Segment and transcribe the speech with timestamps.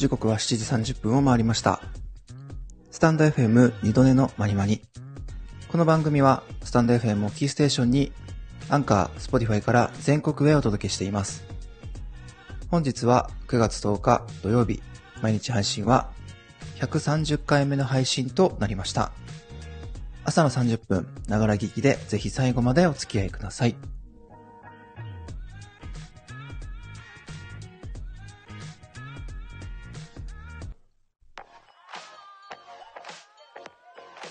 [0.00, 1.82] 時刻は7時30分を回りました。
[2.90, 4.80] stand.fm 二度寝のまにまに。
[5.68, 8.10] この番組は、スタンド FM をキーステーションに、
[8.70, 11.44] アンカー、スポティファイから全国へお届けしています。
[12.70, 14.82] 本日は9月10日土曜日、
[15.20, 16.08] 毎日配信は
[16.76, 19.12] 130回目の配信となりました。
[20.24, 23.76] 朝の30分、ながら聞きでぜひ最後までお付き合いください。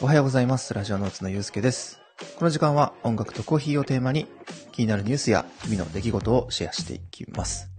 [0.01, 0.73] おはようございます。
[0.73, 1.99] ラジオノーツのゆうすけです。
[2.37, 4.27] この時間は音楽とコーヒーをテーマに
[4.71, 7.69] 気になるニュースや日々の出来事をシェアしていきます。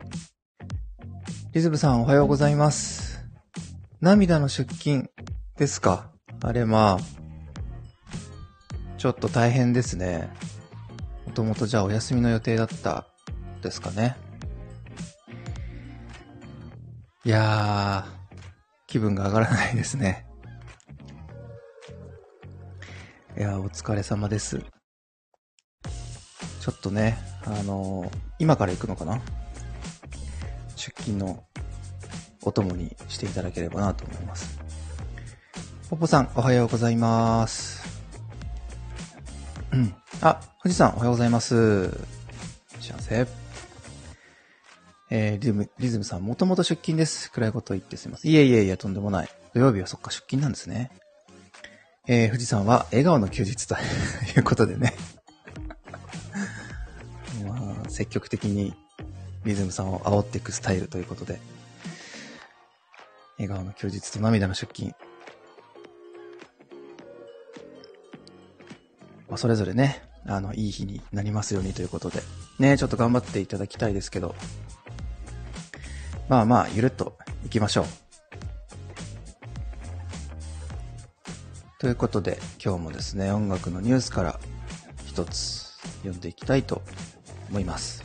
[1.54, 3.24] リズムさんおはようございます。
[4.02, 5.10] 涙の出勤
[5.56, 6.10] ですか？
[6.42, 10.28] あれまあ、ちょっと大変ですね。
[11.24, 13.06] もともとじゃあお休みの予定だった
[13.62, 14.14] ですかね。
[17.24, 20.26] いやー、気分が上がらないですね。
[23.40, 24.58] いや、お疲れ様です。
[26.60, 29.18] ちょっとね、あのー今から行くのかな？
[30.76, 31.42] 出勤の
[32.42, 34.60] お供にしていただければなと思います。
[35.88, 37.82] ポポさん、おはようございます。
[39.72, 39.94] うん。
[40.20, 41.88] あ、富士山、おはようございます。
[42.78, 43.26] 幸せ。
[45.08, 47.32] えー、リズム、リズムさん、もともと出勤です。
[47.32, 48.32] 暗いこと言ってすみません。
[48.32, 49.30] いえいえいえ、とんでもない。
[49.54, 50.90] 土曜日はそっか、出勤なんですね。
[52.12, 53.76] えー、富士山は笑顔の休日と
[54.36, 54.94] いうことでね。
[57.46, 58.74] まあ、積極的に
[59.44, 61.40] リズムさんを煽っていくスタイルということで。
[63.38, 64.92] 笑顔の休日と涙の出勤。
[69.28, 72.24] まあ、それぞれね、あの、いい日になりますようにということで。
[72.58, 74.34] ね、ちょっと頑張っていただきたいですけど。
[76.28, 78.09] まあまあ、ゆるっと行きましょう。
[81.80, 84.38] ということで、今日もですね、音楽のニュースから
[85.06, 86.82] 一つ読んでいきたいと
[87.48, 88.04] 思います。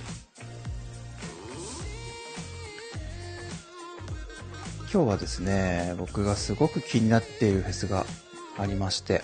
[4.93, 8.05] 今日はですね、僕がすごく気になっているフェスが
[8.57, 9.21] ありまして、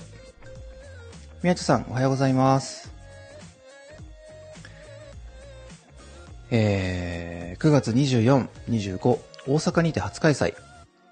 [1.44, 2.91] 宮地さん、おはようございます。
[6.50, 10.56] えー、9月24、25、大阪にて初開催、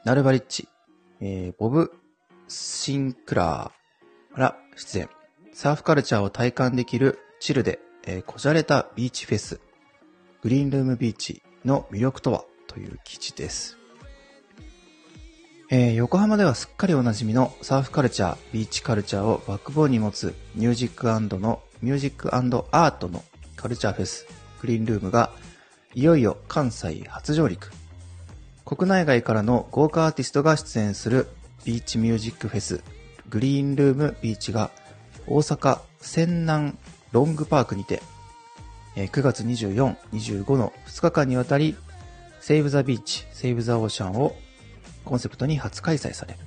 [0.04, 0.68] ナルバリッチ、
[1.22, 1.94] えー、ボブ・
[2.50, 5.10] シンクラーから出演、
[5.54, 9.60] サーフカルチャーを体感できるチルで、えーこじゃれたビーチフェス、
[10.42, 13.78] グリーンルームビーチの魅力とはという記事です。
[15.70, 21.06] えー横浜ではすっかりおなじみのサーフカルチャー、ビーチカルチャーをバックボーンに持つミュージック
[21.40, 23.24] のミュージックアートの
[23.56, 24.26] カルチャーフェス、
[24.62, 25.30] グリーンルームが
[25.94, 27.72] いよいよ関西初上陸。
[28.66, 31.28] 国内外からの豪華アーティストが出演する
[31.69, 32.81] ビーチミュージックフェス、
[33.30, 34.72] グリーンルームビーチが
[35.28, 36.75] 大阪泉南
[37.12, 38.02] ロングパークにて、
[38.96, 41.75] え9月24、25の2日間にわたり、
[42.40, 44.35] セーブ・ザ・ビーチ、セーブ・ザ・オーシャンを
[45.06, 46.40] コンセプトに初開催される。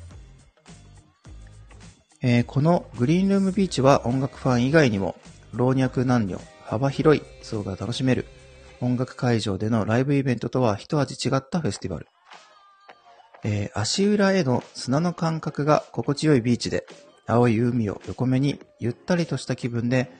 [2.22, 5.14] えこのグリーンルームビーチは音楽ファン以外にも
[5.52, 8.26] 老若男女幅広い層が楽しめる
[8.80, 12.08] 音楽会場でのライブイベントとは一味違ったフェスティバル。
[13.44, 16.86] えー足裏への砂の感覚が心地よいビーチで
[17.26, 20.10] 青い海を横目にゆったりとした気分で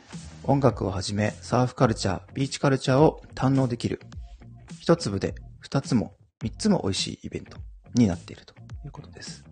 [0.45, 4.01] 音楽をはじめサーフカルチャー、ビーチカルチャーを堪能できる
[4.81, 7.59] 一粒で二つも三つも美味しいイベント
[7.95, 9.45] になっているということです。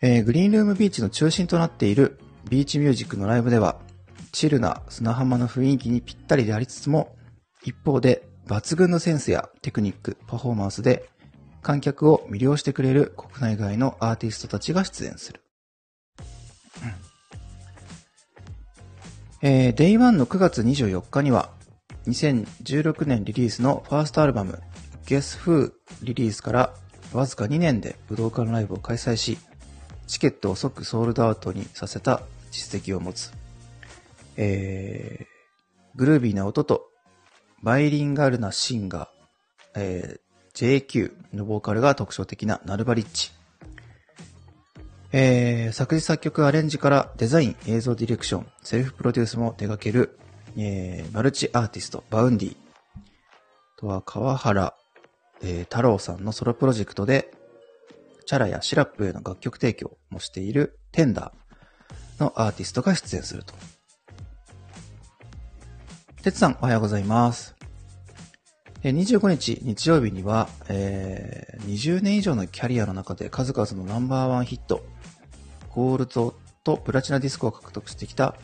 [0.00, 2.18] えーグリーンルームビーチの中心となっている
[2.48, 3.80] ビーチミュージックのライブでは、
[4.32, 7.16] チルな砂浜の雰囲気にぴったりでありつつも、
[7.64, 11.10] 一方で抜群のセンスやテクニック、パフォーマンスで
[11.62, 15.40] 観客を魅了してくれる国内外のアーティストたちが出演する。
[19.40, 21.50] えー、Day1 の9月24日には、
[22.08, 24.60] 2016年リリースのファーストアルバム、
[25.06, 25.72] Guess Who
[26.02, 26.74] リリースから
[27.12, 29.38] わずか2年で武道館ライブを開催し、
[30.06, 33.32] チケットを即ソールドアウトにさせた実績を持つ。
[34.36, 36.88] えー、グルービーな音と
[37.62, 39.08] バイリンガルなシンガー、
[39.76, 40.20] えー、
[40.58, 43.30] JQ のボーカルが特徴的なナルバリッチ。
[45.12, 50.18] えー、作詞作曲アレンジからデザイン、映像ディレクション、セルフプロデュースも手掛ける、
[50.56, 52.56] えー、マルチアーティスト、 Vaundy。
[53.78, 54.74] とは河原、
[55.42, 57.30] えー、太郎さんのソロプロジェクトで、
[58.26, 63.54] Chara や SIRUP への楽曲提供もしている TENDRE のアーティストが出演すると。
[66.24, 67.57] てつさん、おはようございます。
[68.82, 74.84] 25日日曜日には、えー、20年以上のキャリアの中で数々のナンバーワンヒット、
[75.74, 78.36] ゴールドとプラチナディスクを獲得してきた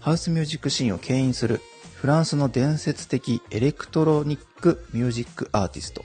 [0.00, 1.60] ハウスミュージックシーンを牽引する
[1.94, 6.04] フランスの伝説的エレクトロニックミュージックアーティスト、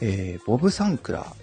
[0.00, 1.42] えー、 Bob Sinclar。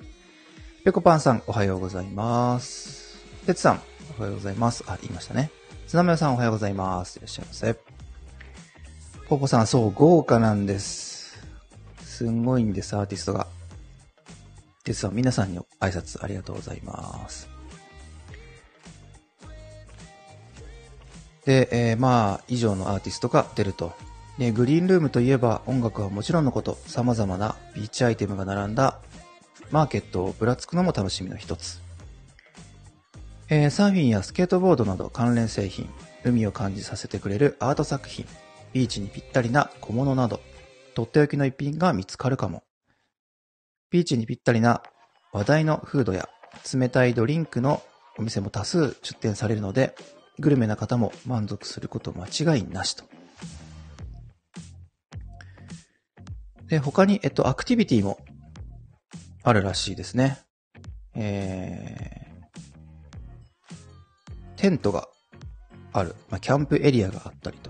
[0.83, 3.17] ペコパンさん、おはようございます。
[3.45, 3.81] てつさん、
[4.17, 4.83] おはようございます。
[4.87, 5.51] あ、言いましたね。
[5.87, 7.17] つなめさん、おはようございます。
[7.17, 7.75] いらっしゃいませ。
[9.27, 11.43] ポポさん、そう、豪華なんです。
[12.01, 13.47] すんごいんです、アーティストが。
[14.85, 17.49] てつさん、皆さんに挨拶ありがとうございます。
[21.43, 23.93] で、えー、まあ、以上のアーティストが出ると。
[24.37, 28.99] ね、グリーンルームといえば音楽はもちろんのこと、様々なビーチアイテムが並んだ
[29.71, 31.81] マーケットをぶらつくのも楽しみの一つ。
[33.49, 35.89] えー、サーフィンやスケートボードなど関連製品、
[36.23, 38.25] 海を感じさせてくれるアート作品、
[38.73, 40.41] ビーチにぴったりな小物など、
[40.93, 42.63] とっておきの一品が見つかるかも。
[43.91, 44.81] ビーチにぴったりな
[45.31, 46.29] 話題のフードや
[46.73, 47.81] 冷たいドリンクの
[48.17, 49.95] お店も多数出店されるので、
[50.39, 53.03] グルメな方も満足すること間違いなしと。
[56.67, 58.19] で、他に、えっと、アクティビティも
[59.43, 60.39] あるらしいですね。
[61.13, 65.07] えー、テントが
[65.93, 66.15] ある。
[66.29, 67.69] まあ、キャンプエリアがあったりと。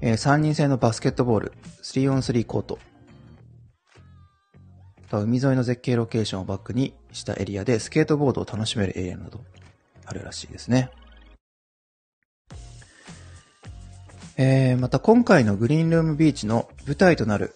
[0.00, 1.52] えー、3人制のバスケットボール、
[1.82, 2.78] 3on3 コート。
[5.20, 9.40] 海沿いの絶景ロケーションをバックにしたエリアでスケートボードを楽しめるエリアなど
[10.06, 10.90] あるらしいですね。
[14.36, 17.54] えー、また今回のグリーンルームビーチの舞台となる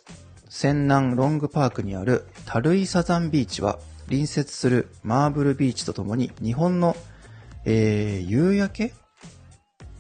[0.49, 6.97] 仙南ロングパークにあるタルイサザンビーチは隣接するマーブルビーチとともに日本の、
[7.65, 8.95] えー、夕焼け？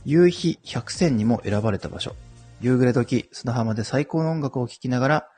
[0.04, 2.14] 夕日百選にも選ばれた場所。
[2.60, 5.28] 夕暮れ時、砂浜で最高の音楽を聴きながら、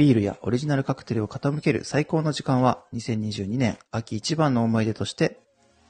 [0.00, 5.38] ビールやオリジナルカクテルを傾ける最高の時間は、2022年秋一番の思い出として、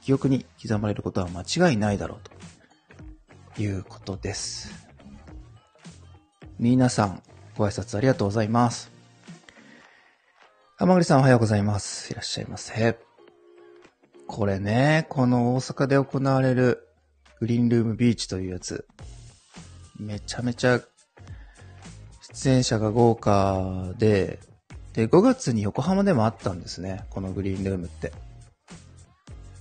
[0.01, 2.19] 記憶に刻まれることは間違いないだろう
[3.55, 4.69] ということです。
[6.59, 7.23] 皆さん、
[7.55, 8.91] ご挨拶ありがとうございます。
[10.75, 12.11] 浜栗さんおはようございます。
[12.11, 12.99] いらっしゃいませ。
[14.27, 16.85] これね、この大阪で行われる
[17.39, 18.85] グリーンルームビーチというやつ、
[19.97, 20.81] めちゃめちゃ
[22.33, 24.39] 出演者が豪華で、
[24.93, 28.11] で、5月に横浜でもあったんですね、このグリーンルームって。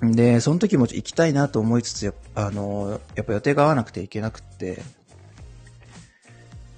[0.02, 4.82] で、その時も行きたいなと思いつつ、あの、やっぱ予定が合わなくて行けなくて、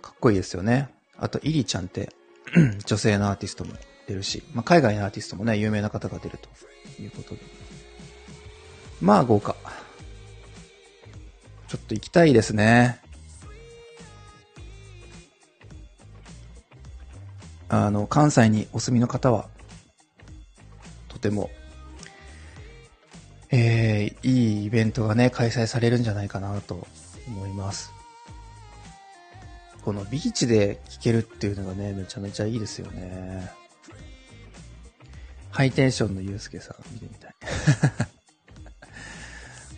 [0.03, 0.89] かっこいいですよね。
[1.17, 2.11] あと、イリちゃんって
[2.85, 3.73] 女性のアーティストも
[4.07, 7.41] 出るし、まあ、海外のアーティストもね、有名な方が出るということで。
[9.01, 9.55] まあ、豪華。
[11.67, 13.01] ちょっと行きたいですね。
[17.69, 19.49] あの、関西にお住みの方は、
[21.07, 21.49] とても、
[23.49, 26.87] えー、いいイベントがね、開催されるんじゃないかなと
[27.27, 27.91] 思います。
[29.83, 33.49] このビーチで聴けるっていうのがね、めちゃめちゃいいですよね。
[35.49, 37.35] ハイテンションのゆうすけさん見てみたい。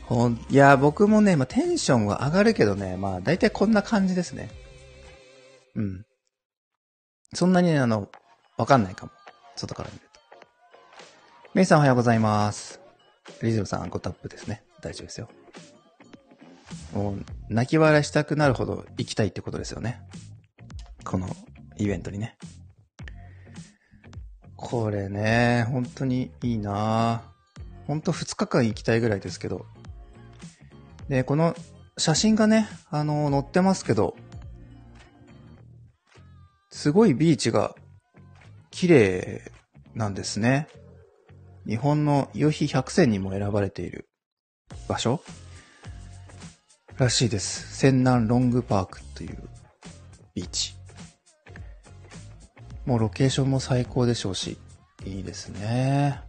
[0.03, 4.49] ほん、いや、僕もね、まあ、テンションは上がるけどね、まあ、だいたいこんな感じですね。
[5.75, 6.05] うん。
[7.33, 8.09] そんなにね、あの、
[8.57, 9.11] わかんないかも。
[9.55, 10.19] 外から見ると。
[11.53, 12.79] メイさんおはようございます。
[13.43, 14.63] リズムさん、ごタップですね。
[14.81, 15.29] 大丈夫ですよ。
[16.93, 20.01] もう、泣き笑いしたくなるほど行きたいってことですよね。
[21.03, 21.27] この
[21.77, 22.35] イベントにね。
[24.55, 27.21] これね、本当にいいな
[27.87, 29.65] 本当2日間行きたいぐらいですけど。
[31.07, 31.55] で、この
[31.97, 34.15] 写真がね、あの、載ってますけど、
[36.69, 37.75] すごいビーチが
[38.69, 39.51] 綺麗
[39.95, 40.67] なんですね。
[41.67, 44.07] 日本の夕日百選にも選ばれている
[44.87, 45.21] 場所？
[46.97, 47.75] らしいです。
[47.75, 49.37] 仙南ロングパークという
[50.35, 50.75] ビーチ。
[52.85, 54.57] もうロケーションも最高でしょうし、
[55.05, 56.21] いいですね。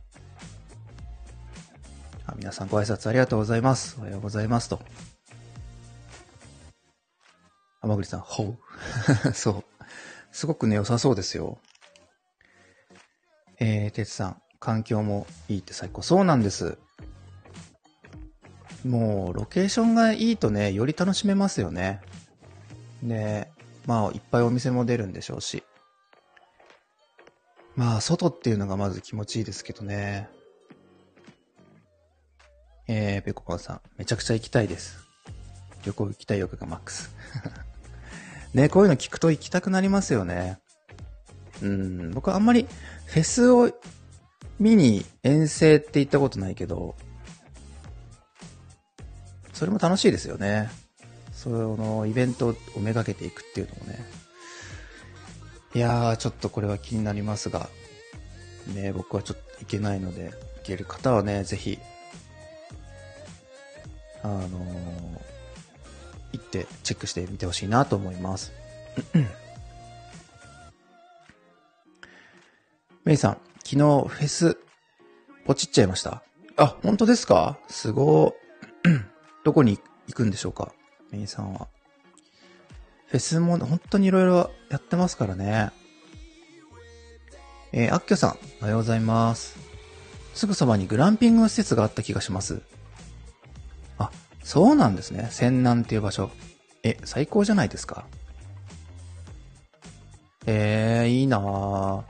[2.27, 3.97] あ皆さんご挨拶ありがとうございます。
[3.99, 4.81] おはようございますと。
[7.83, 8.57] 甘栗さん、ほ
[9.25, 9.33] う。
[9.35, 9.65] そう。
[10.33, 11.59] すごくね、良さそうですよ。
[13.59, 16.03] えー、てつさん、環境もいいって最高。
[16.03, 16.79] そうなんです。
[18.85, 22.01] もう、ロケーションがいいとね、より楽しめますよね。
[23.03, 23.51] で、
[23.87, 25.63] まあ、いっぱいお店も出るんでしょうし。
[27.77, 30.29] まあ、外っていうのがまず気持ちいいですけどね。
[32.89, 34.99] えー、ペコパンさん、めちゃくちゃ行きたいです。
[35.85, 37.11] 旅行行きたい欲がマックス。
[38.55, 40.59] ね、こういうの聞くと行きたくなりますよね。
[41.63, 42.67] うん、僕はあんまり
[43.07, 43.71] フェスを
[44.59, 46.97] 見に遠征って言ったことないけど、
[49.53, 50.71] それも楽しいですよね。
[51.33, 54.05] そのイベントをめがけていくっていうのもね。
[55.75, 57.69] いやー、ちょっとこれは気になりますが、
[58.75, 60.33] ね、僕はちょっと行けないので、行
[60.65, 61.79] ける方はね、ぜひ、
[64.23, 65.30] あのー、
[66.33, 68.53] 行ってチェックしてみてほしいなと思います。
[73.05, 74.59] メイさん、昨日フェス、
[75.45, 76.23] ポチっちゃいました？
[76.57, 77.59] あ、本当ですか？
[77.69, 78.35] すご
[79.45, 80.73] どこに行くんでしょうか？
[81.11, 81.69] メイさんは。
[83.07, 85.71] フェスも本当に色々やってますからね。
[87.73, 89.57] えー、あっきょさん、おはようございます。
[90.35, 92.63] すぐそばにグランピング施設があった気がします。
[93.99, 94.11] あ、
[94.43, 95.29] そうなんですね。
[95.31, 96.31] 仙南っていう場所。
[96.83, 98.07] え、最高じゃないですか？
[100.47, 101.41] えー、いいなぁ。
[101.41, 102.05] も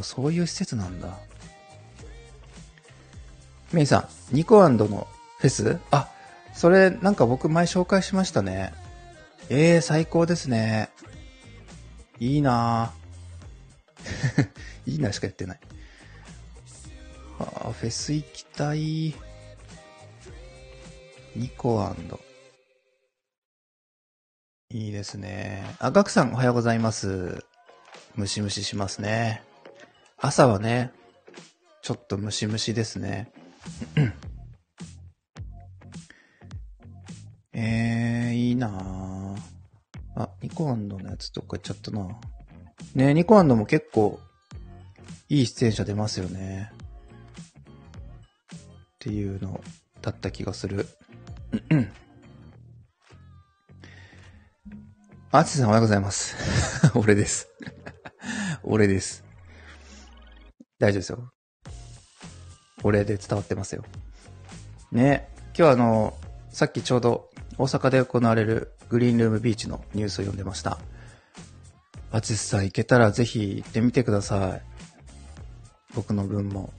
[0.00, 1.16] うそういう施設なんだ。
[3.72, 5.06] メイさん、ニコの
[5.38, 5.78] フェス？
[5.90, 6.08] あ、
[6.54, 8.74] それなんか僕前紹介しましたね。
[9.48, 10.90] ええー、最高ですね。
[12.18, 14.50] いいなぁ。
[14.90, 15.60] いいなしかやってない。
[17.38, 19.14] あフェス行きたい。
[21.36, 21.94] ニコ
[24.70, 25.66] いいですね。
[25.78, 27.44] あ、ガクさんおはようございます。
[28.14, 29.42] ムシムシしますね。
[30.16, 30.92] 朝はね、
[31.82, 33.30] ちょっとムシムシですね。
[37.52, 39.36] えー、いいなぁ。
[40.14, 42.18] あ、ニコアンドのやつどっか行っちゃったな。
[42.94, 44.20] ねニコアンドも結構、
[45.28, 46.72] いい出演者出ますよね。
[48.54, 48.58] っ
[49.00, 49.62] ていうの
[50.00, 50.88] だった気がする。
[55.30, 56.36] あつさんおはようございます。
[56.94, 57.48] 俺です。
[58.62, 59.24] 俺です。
[60.78, 61.32] 大丈夫ですよ。
[62.82, 63.84] 俺で伝わってますよ。
[64.92, 66.16] ね、今日はあの、
[66.50, 70.78] さっきちょうど大阪で行われるグリーンルームビーチのニュースを読んでました。
[72.12, 74.62] あつさん行けたらぜひ行ってみてください。
[75.94, 76.72] 僕の分も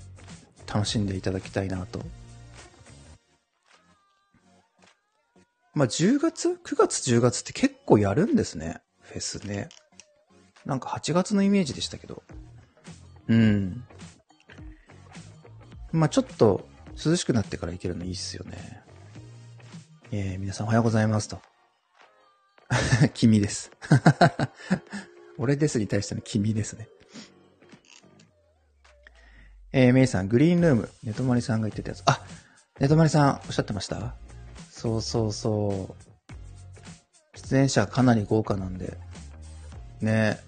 [0.66, 2.02] 楽しんでいただきたいなと
[5.78, 8.82] まあ、10月 ?9 月10月って結構やるんですね。
[9.00, 9.70] フェスね。
[10.66, 12.24] なんか8月のイメージでしたけど。
[13.28, 13.84] うん。
[15.92, 16.68] まあ、ちょっと
[17.06, 18.82] 涼しくなってから行けるのいいっすよね。
[20.12, 21.40] えー、皆さんおはようございますと。
[23.14, 23.70] 君です。
[25.38, 26.90] 俺ですに対しての君ですね。
[29.74, 32.02] えー、メイさん、グリーンルーム、ネトマリさんが言ってたやつ。
[32.08, 32.26] あ、
[32.80, 34.16] ネトマリさんおっしゃってました？
[34.88, 35.96] そうそうそう。
[37.38, 38.98] 出演者かなり豪華なんで、
[40.00, 40.40] ね、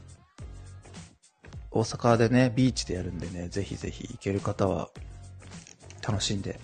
[1.72, 4.90] 大阪でね、ビーチでやるんでね、ぜひぜひ行ける方は
[6.08, 6.58] 楽しんで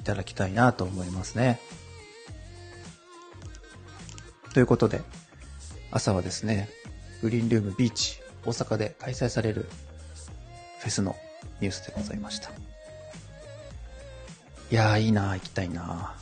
[0.00, 1.60] いただきたいなと思いますね。
[4.52, 5.00] ということで、
[5.92, 6.68] 朝はですね、
[7.22, 9.68] グリーンルームビーチ、大阪で開催される
[10.80, 11.14] フェスの
[11.60, 12.50] ニュースでございました。
[12.50, 12.54] い
[14.74, 16.16] やー、いいなー、行きたいな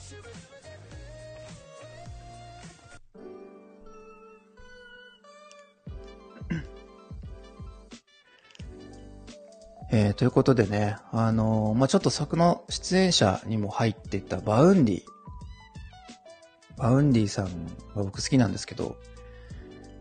[10.10, 17.46] ー、ということでね、あのー、まあ、ちょっと作の出演者にも入っていた Vaundy。Vaundy さん
[17.94, 18.96] は僕好きなんですけど、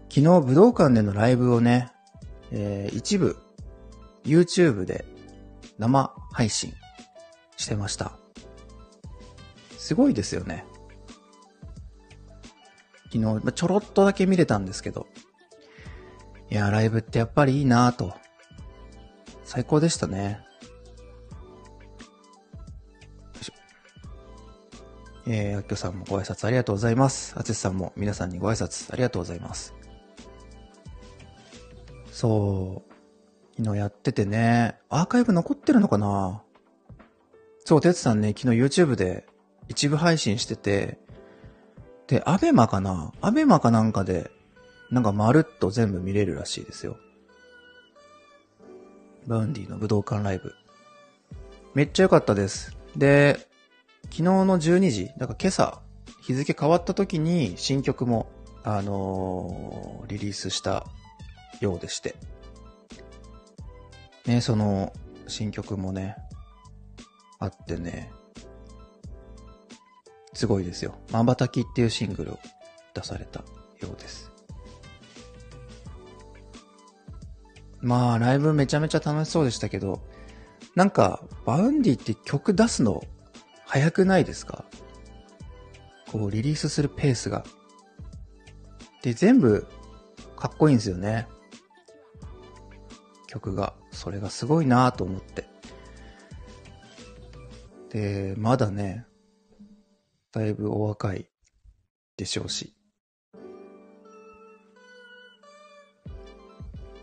[0.10, 1.92] 昨日武道館でのライブをね、
[2.52, 3.38] えー、一部
[4.24, 5.06] YouTube で
[5.78, 6.74] 生配信
[7.58, 8.14] してました。
[9.78, 10.66] すごいですよね。
[13.06, 15.08] 昨日、まあ、ちょろっとだけ見れたんですけど、
[16.50, 18.14] いや、ライブってやっぱりいいなぁと
[19.54, 20.40] 最高でしたね。
[25.28, 27.34] えー、あっきょさんもご挨拶ありがとうございます。
[27.36, 29.74] あつしさんも皆さんにご挨拶ありがとうございます。
[32.14, 32.92] そう。
[33.58, 36.44] 昨日やっててね、アーカイブ残ってるのかな？
[37.66, 39.28] そう、てつさんね、昨日 YouTube で
[39.68, 40.98] 一部配信してて、
[42.08, 43.12] で、 ABEMA かな？
[43.20, 44.32] ABEMA かなんかで、
[44.92, 46.96] なんかまるっと全部見れるらしいですよ。
[49.28, 50.54] Vaundy の武道館ライブ。
[51.74, 52.78] めっちゃ良かったです。
[52.96, 53.48] で、
[54.06, 55.82] 昨日の12時、だから今朝、
[56.22, 58.30] 日付変わった時に新曲も、
[58.64, 60.86] あのー、リリースした
[61.62, 62.16] ようでして。
[64.26, 64.94] ね、その、
[65.28, 66.16] 新曲もね、
[67.40, 68.12] あってね、
[70.34, 70.96] すごいですよ。
[71.12, 72.40] まばたきっていうシングルを
[72.94, 73.40] 出された
[73.80, 74.31] ようです。
[77.82, 80.02] まあ、ライブめちゃめちゃ楽しそうでしたけど、
[80.76, 83.04] なんか、 Vaundy って曲出すの
[83.66, 84.66] 早くないですか？
[86.12, 87.44] こう、リリースするペースが。
[89.02, 89.68] で、全部、
[90.36, 91.28] かっこいいんですよね。
[93.28, 93.74] 曲が。
[93.92, 95.46] それがすごいなぁと思って。
[97.90, 99.06] で、まだね、
[100.32, 101.30] だいぶお若い
[102.16, 102.76] でしょうし。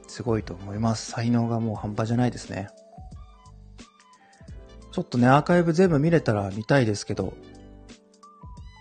[0.08, 1.12] すごいと思います。
[1.12, 2.68] 才能がもう半端じゃないですね。
[4.90, 7.34] ちょっとね、アーカイブ全部見れたら見たいですけど、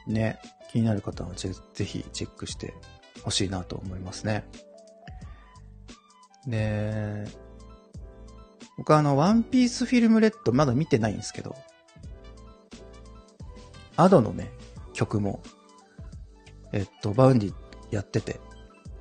[0.07, 0.39] ね、
[0.71, 2.73] 気になる方はぜぜひチェックして
[3.23, 4.47] ほしいなと思いますね。
[6.47, 7.25] で、
[8.77, 11.55] 僕はあの、 ONE PIECE FILM RED まだ見てないんですけど、
[13.95, 14.51] Ado のね、
[14.93, 15.41] 曲も、
[16.71, 17.53] えっと、 Vaundy
[17.91, 18.39] やってて、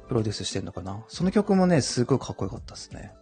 [0.08, 1.04] プロデュースしてんのかな？
[1.08, 3.12] その曲もね、すごいかっこよかったですね。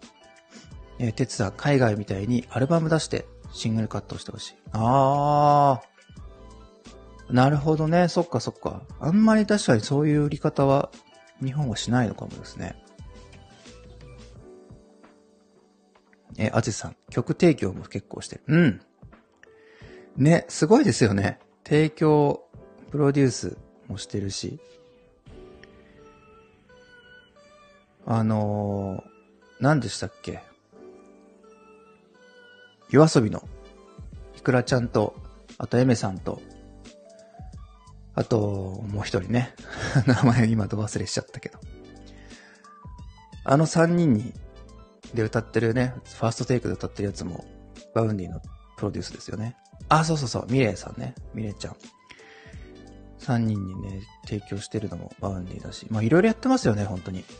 [0.98, 4.54] えー、テツ海外みたいにアルバム出してシングルカットしてほしい。
[4.72, 7.32] あー。
[7.32, 8.08] なるほどね。
[8.08, 8.82] そっかそっか。
[9.00, 10.90] あんまり確かにそういう売り方は
[11.42, 12.76] 日本はしないのかもですね。
[16.36, 18.42] えー、アジさん、曲提供も結構してる。
[18.48, 18.80] うん。
[20.16, 21.38] ね、すごいですよね。
[21.64, 22.44] 提供、
[22.90, 23.56] プロデュース
[23.88, 24.60] もしてるし。
[28.06, 30.42] あのー、何でしたっけ？
[32.90, 33.42] YOASOBI の、
[34.36, 35.14] ikura ちゃんと、
[35.58, 36.42] あと Aimer さんと、
[38.14, 39.54] あと、もう一人ね。
[40.06, 41.58] 名前ちょっと忘れしちゃったけど。
[43.44, 44.32] あの三人に、
[45.14, 47.44] で歌ってるね、 FIRST TAKE で歌ってるやつも、
[47.94, 48.40] Vaundy の
[48.76, 49.56] プロデュースですよね。
[49.88, 51.14] あ、そうそうそう、 milet さんね。
[51.34, 51.76] milet ちゃん。
[53.18, 55.86] 三人にね、提供してるのも Vaundy だし。
[55.90, 57.24] まあ、いろいろやってますよね、本当に。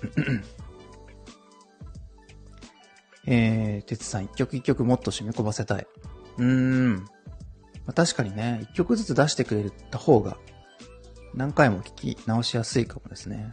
[3.27, 5.87] えー、鉄さん一曲一曲もっと染み込ませたい。
[6.39, 6.95] うーん。
[6.97, 10.37] まあ、確かにね、一曲ずつ出してくれた方が、
[11.35, 13.51] 何回も聞き直しやすいかもですね。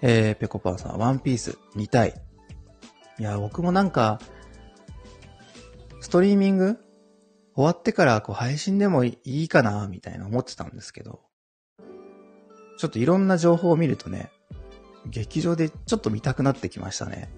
[0.00, 2.14] えー、ぺこぱんさん、ワンピース見たい。
[3.18, 4.20] いや、僕もなんか、
[6.00, 6.78] ストリーミング
[7.58, 11.22] 終わってからこう配信でもいいかな、みたいな思ってたんですけど、
[12.78, 14.30] ちょっといろんな情報を見るとね、
[15.06, 17.28] 劇場でちょっと見たくなってきましたね。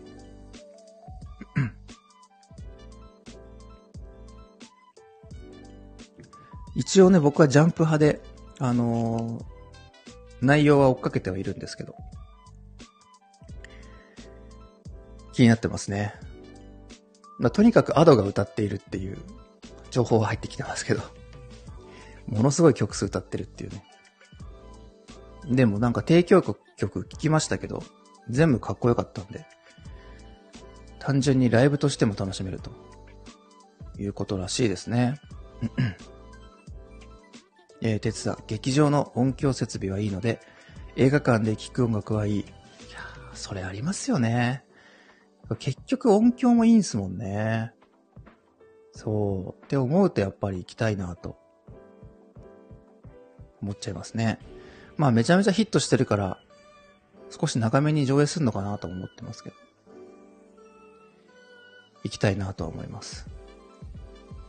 [6.76, 8.20] 一応ね、僕はジャンプ派で、
[8.58, 9.44] あのー、
[10.42, 11.94] 内容は追っかけてはいるんですけど、
[15.32, 16.12] 気になってますね。
[17.38, 19.16] まあ、とにかくアドが歌っているっていう
[19.90, 21.02] 情報は入ってきてますけど、
[22.26, 23.84] ものすごい曲数歌ってるっていうね。
[25.50, 27.82] でもなんか提供曲曲聴きましたけど、
[28.28, 29.46] 全部かっこよかったんで、
[30.98, 32.70] 単純にライブとしても楽しめると
[33.98, 35.20] いうことらしいですね。
[37.82, 40.40] えー、鉄さん、劇場の音響設備はいいので、
[40.96, 42.34] 映画館で聴く音楽はいい。
[42.40, 42.46] いや
[43.34, 44.64] それありますよね。
[45.58, 47.72] 結局音響もいいんすもんね。
[49.00, 49.64] そう。
[49.64, 51.38] って思うとやっぱり行きたいなと。
[53.62, 54.38] 思っちゃいますね。
[54.98, 56.38] まあめちゃめちゃヒットしてるから、
[57.30, 59.56] 少し長めに上映するのかなと思ってますけど。
[62.04, 63.26] 行きたいなとは思います。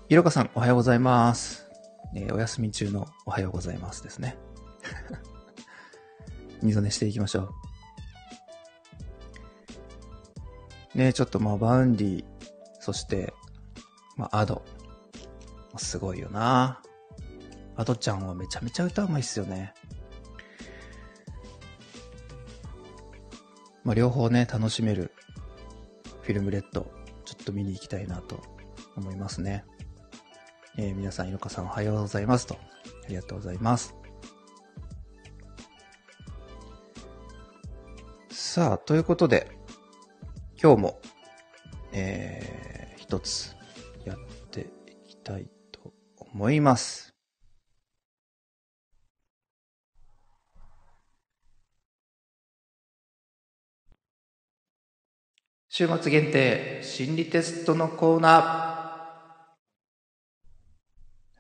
[0.10, 1.70] ひろかさん、おはようございます。
[2.14, 4.38] えー、お休み中のおはようございますですね。
[6.62, 7.54] 二度寝していきましょ
[10.96, 10.98] う。
[10.98, 12.26] ねちょっとまあ、 Vaundy、
[12.82, 13.34] そして、
[14.22, 14.62] まあ、 Ado。
[15.78, 16.80] すごいよな
[17.76, 19.74] Ado ちゃんはめちゃめちゃ歌うまいっすよね。
[23.84, 25.12] まあ、両方ね、楽しめる
[26.22, 26.92] FILM RED、
[27.26, 28.44] ちょっと見に行きたいなと
[28.96, 29.66] 思いますね。
[30.78, 32.60] えー、皆さん、いろかさんおはようございますと。
[33.06, 33.96] ありがとうございます。
[38.30, 39.50] さあ、ということで、
[40.62, 41.02] 今日も、
[41.92, 43.56] えー、一つ
[45.32, 47.16] たいと思います。
[55.70, 58.42] 週末限定心理テストのコーナー。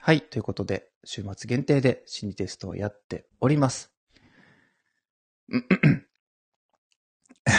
[0.03, 0.21] はい。
[0.21, 3.91] ということで、週末限定で心理テストをやっております。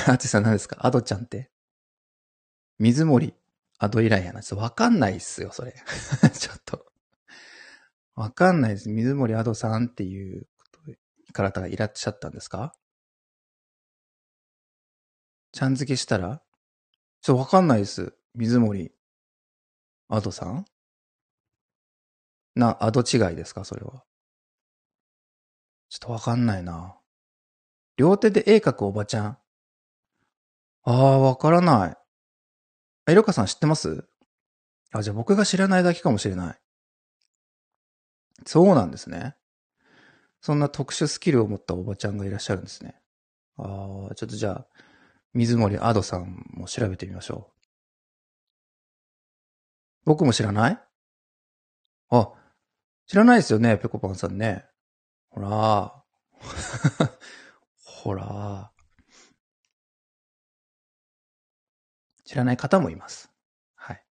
[0.09, 0.79] あつさん何ですか？
[0.81, 1.51] アドちゃんって？
[2.79, 3.35] 水森、
[3.85, 4.45] アド以来やな。
[4.45, 5.75] ちょっとわかんないっすよ、それ。
[6.39, 6.87] ちょっと。
[8.15, 8.89] わかんないです。
[8.89, 10.47] 水森アドさんっていう
[11.33, 12.73] 方がいらっしゃったんですか？
[15.51, 16.43] ちゃん付けしたら？
[17.23, 18.15] ちょっとわかんないです。
[18.37, 18.93] 水森。
[20.09, 20.65] アドさん？
[22.55, 23.65] な、アド違いですか？
[23.65, 24.05] それは。
[25.89, 26.97] ちょっとわかんないな。
[27.97, 29.39] 両手で絵描くおばちゃん？
[30.85, 31.97] ああ、わからない。
[33.07, 34.09] え、ロカさん知ってます？
[34.93, 36.59] あ、じゃあ僕が知らないだけかもしれない。
[38.47, 39.37] そうなんですね。
[40.41, 43.01] そんな特殊スキルを持ったおばちゃんがいらっしゃるんですね。
[43.57, 44.67] ああ、ちょっとじゃあ、
[45.35, 47.53] 水森アドさんも調べてみましょう。
[50.05, 50.79] 僕も知らない？
[52.11, 52.33] あ、
[53.07, 54.67] 知らないですよね、ぺこぱんさんね。
[55.31, 56.05] ほら。
[57.85, 58.73] ほら。
[62.33, 63.31] 知らない方もいます。
[63.75, 64.03] はい。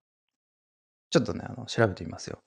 [1.08, 2.42] ちょっとね、あの、調べてみますよ。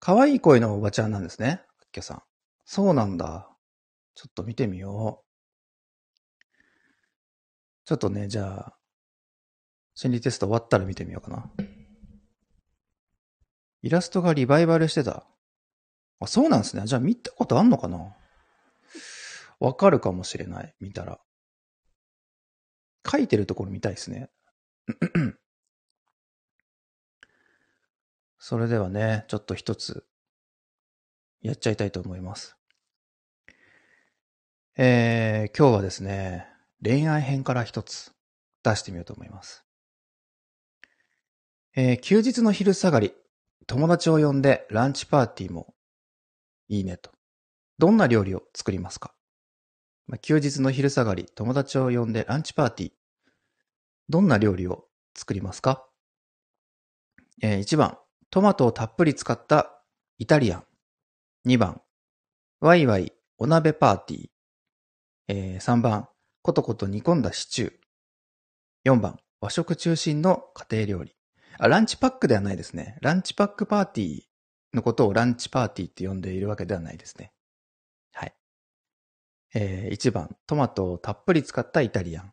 [0.00, 1.62] 可愛い声のおばちゃんなんですね。
[1.80, 2.22] あっきさん。
[2.64, 3.48] そうなんだ。
[4.16, 6.44] ちょっと見てみよう。
[7.84, 8.76] ちょっとね、じゃあ、
[9.94, 11.48] 心理テスト終わったら見てみようかな。
[13.82, 15.28] イラストがリバイバルしてた。
[16.18, 16.82] あ、そうなんですね。
[16.86, 18.16] じゃあ見たことあんのかな
[19.60, 20.74] わかるかもしれない。
[20.80, 21.20] 見たら。
[23.08, 24.28] 書いてるところ見たいですね。
[28.38, 30.06] それではね、ちょっと一つ、
[31.42, 32.56] やっちゃいたいと思います。
[34.76, 36.46] えー、今日はですね、
[36.82, 38.12] 恋愛編から一つ
[38.62, 39.64] 出してみようと思います。
[41.76, 43.12] えー、休日の昼下がり、
[43.66, 45.74] 友達を呼んでランチパーティーも
[46.68, 47.10] いいねと。
[47.78, 49.12] どんな料理を作りますか、
[50.06, 52.97] まあ、休日の昼下がり、友達を呼んでランチパーティー。
[54.08, 55.86] どんな料理を作りますか、
[57.42, 57.98] えー、1番、
[58.30, 59.82] トマトをたっぷり使った
[60.18, 60.64] イタリアン。
[61.46, 61.80] 2番、
[62.60, 64.28] ワイワイお鍋パーティー。
[65.28, 66.08] えー、3番、
[66.42, 67.72] ことこと煮込んだシチュー。
[68.92, 71.14] 4番、和食中心の家庭料理。
[71.58, 72.98] あ、ランチパックではないですね。
[73.02, 74.22] ランチパックパーティー
[74.74, 77.32] のことをランチパーティーって呼んでいるわけではないですね。
[78.12, 78.34] はい。
[79.54, 82.32] えー、1番、トマトをたっぷり使ったイタリアン。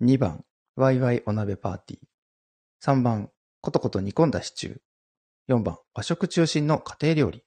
[0.00, 0.45] 2番、
[0.76, 2.00] ワイワイお鍋パーティー。
[2.84, 4.80] 3番、ことこと煮込んだシチュー。
[5.48, 7.44] 4番、和食中心の家庭料理。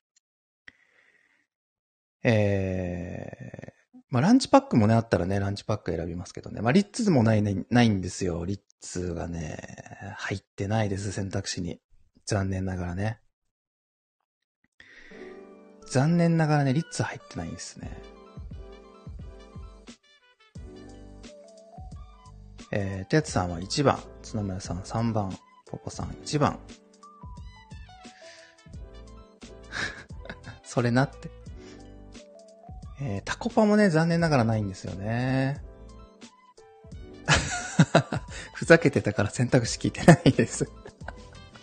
[2.24, 6.62] えーまあ、ランチパックもね、あったらね、ランチパック選びますけどね。
[6.62, 8.44] まあ、リッツもないね、ないんですよ。
[8.44, 9.58] リッツがね、
[10.18, 11.80] 入ってないです、選択肢に。
[12.26, 13.20] 残念ながらね。
[15.92, 18.19] 残念ながらね、リッツ入ってないんですね。
[22.72, 26.60] えー、てつさんは1番、角村さん3番、ポポさん1番。
[30.64, 31.30] それなって。
[33.02, 35.64] えー、タコパもね、残念ながらないんですよね。
[38.54, 40.70] ふざけてたから選択肢聞いてないです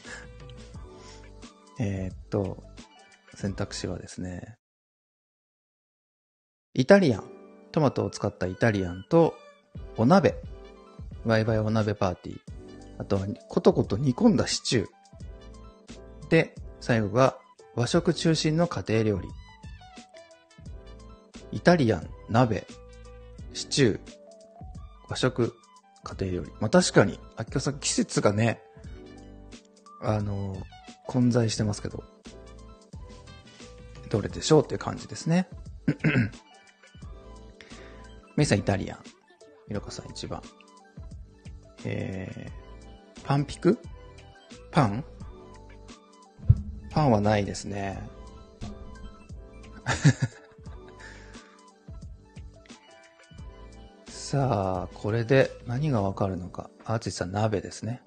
[1.79, 2.65] えっと、
[3.35, 4.57] 選択肢はですね、
[6.73, 7.31] イタリアン、
[7.73, 9.35] トマトを使ったイタリアンと、
[9.99, 10.43] お鍋、
[11.27, 12.39] ワイワイお鍋パーティー、
[12.99, 16.29] あとは、コトコト煮込んだシチュー。
[16.31, 17.37] で、最後が
[17.75, 19.29] 和食中心の家庭料理。
[21.51, 22.67] イタリアン、鍋、
[23.53, 24.01] シチュー、
[25.09, 25.53] 和食、
[26.05, 26.53] 家庭料理。
[26.61, 28.63] まあ、確かに、あきこさん季節がね、
[30.01, 30.57] あの、
[31.07, 32.05] 混在してますけど、
[34.11, 35.49] どれでしょうっていう感じですね。
[38.37, 38.99] メイさんイタリアン。
[39.69, 40.41] ミロカさん1番。
[41.89, 43.79] えー、パンピク？
[44.73, 45.05] パン？
[46.91, 48.03] パンはないですね。
[54.09, 56.69] さあ、これで何がわかるのか。
[56.85, 58.03] アーチさん、鍋ですね。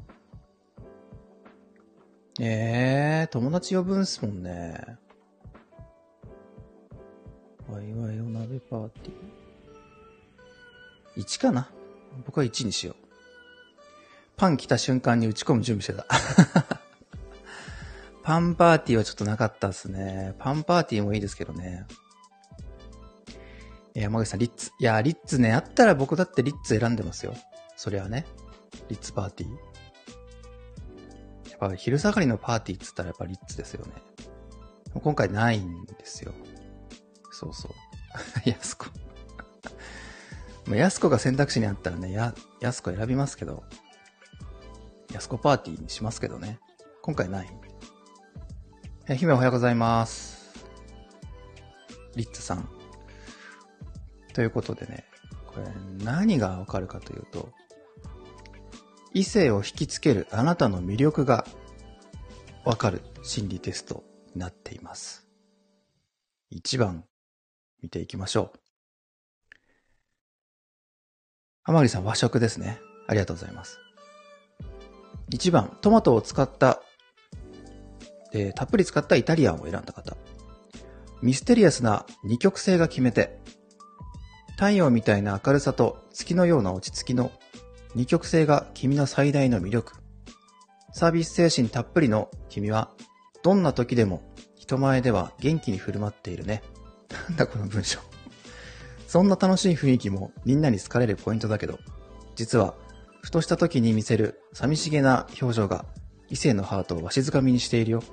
[2.42, 4.98] ええー、友達呼ぶんすもんね。
[7.70, 11.24] わいわいお鍋パーティー。
[11.24, 11.72] 1かな？
[12.26, 13.09] 僕は1にしよう。
[14.40, 16.80] パン来た瞬間に打ち込む準備してた。
[18.24, 20.34] パンパーティーはちょっとなかったっすね。
[20.40, 21.86] パンパーティーもいいですけどね。
[23.94, 24.72] 山口さん、リッツ。
[24.80, 27.36] いや、リッツね、あったら僕だってリッツ選んでますよ。
[27.76, 28.26] それはね。
[28.88, 29.52] リッツパーティー。
[31.50, 33.92] やっぱ昼下がりのパーティーっつったらやっぱリッツですよね。
[34.94, 36.32] 今回ないんですよ。
[37.32, 37.72] そうそう。
[38.50, 38.86] やすこ。
[40.72, 43.66] やすこが選択肢にあったらね、や、やすこ選びますけど、
[45.14, 46.60] やすこパーティーにしますけどね。
[47.02, 47.50] 今回ない。
[49.08, 50.54] え、姫おはようございます。
[52.16, 52.70] リッツさん。
[54.34, 55.06] ということでね、
[55.48, 55.68] これ
[56.04, 57.50] 何がわかるかというと、
[59.14, 61.46] 異性を引きつけるあなたの魅力が
[62.64, 64.04] わかる心理テスト
[64.36, 65.28] になっています。
[66.54, 67.06] 1番
[67.82, 68.60] 見ていきましょう。
[71.64, 72.80] 甘栗さん和食ですね。
[73.08, 73.80] ありがとうございます。
[75.30, 76.82] 1番、トマトを使った、
[78.34, 80.18] えー、たっぷり使ったイタリアンを選んだ方。
[81.22, 83.40] ミステリアスな二極性が決めて、
[84.52, 87.32] 太陽みたいな明るさと月のような落ち着きの
[87.96, 89.94] 二極性が君の最大の魅力。
[90.94, 92.92] サービス精神たっぷりの君は、
[93.44, 94.22] どんな時でも
[94.56, 96.62] 人前では元気に振る舞っているね。
[97.30, 98.00] なんだこの文章。
[99.08, 101.80] そんな楽しい雰囲気もみんなに好かれるポイントだけど、
[102.36, 102.76] 実は、
[103.22, 105.86] ふとした時に見せる寂しげな表情が
[106.30, 108.04] 異性のハートをわしづかみにしているよ。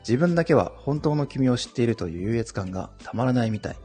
[0.00, 3.76] 自分だけは本当の君を知っているという優越感がたまらないみたい。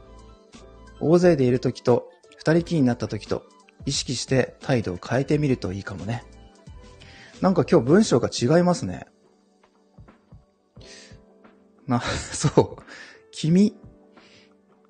[1.00, 3.44] 大勢でいる時と二人きりになった時と
[3.84, 6.24] 意識して態度を変えてみるといいかもね。
[7.40, 9.06] なんか今日文章が違いますね。
[11.86, 12.00] な、
[12.32, 12.82] そう。
[13.30, 13.76] 君？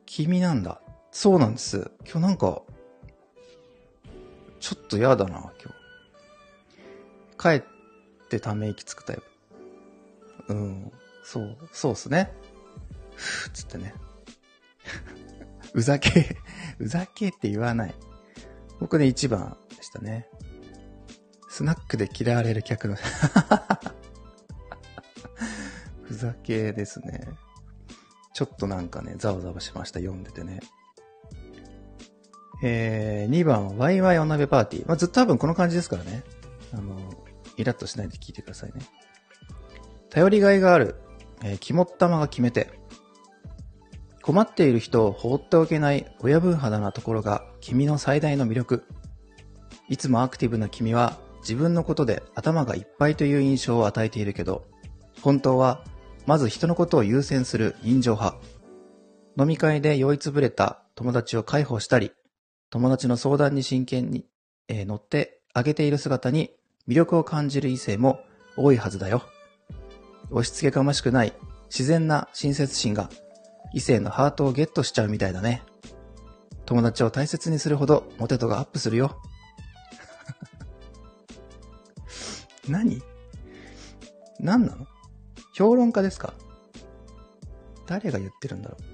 [0.06, 0.80] 君なんだ。
[1.10, 1.90] そうなんです。
[2.04, 2.62] 今日なんか、
[4.60, 5.72] ちょっと嫌だな、今
[7.48, 7.60] 日。
[7.60, 7.68] 帰っ
[8.28, 9.16] てため息つくタイ
[10.46, 10.54] プ。
[10.54, 10.92] うん。
[11.22, 12.32] そう、そうっすね。
[13.14, 13.94] ふーつってね。
[15.74, 16.36] うざけ、
[16.78, 17.94] うざけって言わない。
[18.80, 20.28] 僕ね、一番でしたね。
[21.48, 22.96] スナックで嫌われる客の
[26.04, 27.30] ふざけですね。
[28.34, 30.60] ちょっとなんかね、ざわざわしました、読んでてね。
[32.62, 34.88] えー、2番、ワイワイお鍋パーティー。
[34.88, 36.24] まあ、ずっと多分この感じですからね。
[36.72, 36.96] あの、
[37.56, 38.80] イラッとしないで聞いてくださいね。
[40.10, 40.96] 頼りがいがある、
[41.42, 42.70] えー、肝っ玉が決めて。
[44.22, 48.84] 困っている人を放っておけない親分肌なところが君の最大の魅力。
[49.88, 54.66] いつもアクティブな君は自分のことで頭がいっぱいという印象を与えているけど、
[55.22, 55.84] 本当は
[56.26, 58.36] まず人のことを優先する人情派。
[59.38, 62.10] 飲み会で酔いつぶれた友達を介抱したり、
[62.70, 64.26] 友達の相談に真剣に、
[64.68, 66.50] えー、乗ってあげている姿に
[66.88, 68.20] 魅力を感じる異性も
[68.56, 69.22] 多いはずだよ。
[70.30, 71.32] 押し付けがましくない
[71.66, 73.10] 自然な親切心が
[73.72, 75.62] 異性のハートをゲットしちゃうみたいだね。
[76.64, 79.20] 友達を大切にするほどモテ度がアップするよ。
[82.68, 83.00] 何？
[84.40, 84.86] 何なの？
[85.54, 86.34] 評論家ですか？
[87.86, 88.84] 誰が言ってるんだろう